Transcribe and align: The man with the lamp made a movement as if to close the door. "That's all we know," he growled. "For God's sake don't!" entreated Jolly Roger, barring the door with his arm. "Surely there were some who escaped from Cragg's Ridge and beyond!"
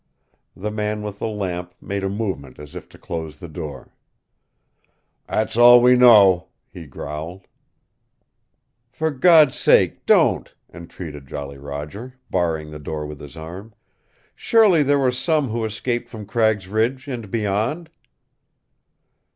The 0.55 0.71
man 0.71 1.03
with 1.03 1.19
the 1.19 1.27
lamp 1.27 1.75
made 1.79 2.03
a 2.03 2.09
movement 2.09 2.57
as 2.57 2.73
if 2.73 2.89
to 2.89 2.97
close 2.97 3.37
the 3.39 3.47
door. 3.47 3.93
"That's 5.27 5.55
all 5.57 5.79
we 5.79 5.95
know," 5.95 6.47
he 6.73 6.87
growled. 6.87 7.45
"For 8.89 9.11
God's 9.11 9.53
sake 9.55 10.07
don't!" 10.07 10.55
entreated 10.73 11.27
Jolly 11.27 11.59
Roger, 11.59 12.15
barring 12.31 12.71
the 12.71 12.79
door 12.79 13.05
with 13.05 13.19
his 13.19 13.37
arm. 13.37 13.75
"Surely 14.33 14.81
there 14.81 14.97
were 14.97 15.11
some 15.11 15.49
who 15.49 15.65
escaped 15.65 16.09
from 16.09 16.25
Cragg's 16.25 16.67
Ridge 16.67 17.07
and 17.07 17.29
beyond!" 17.29 17.91